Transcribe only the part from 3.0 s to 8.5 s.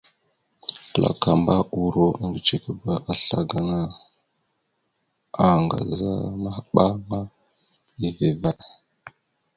assla gaŋa, aaŋgaza maɓaŋa, eeve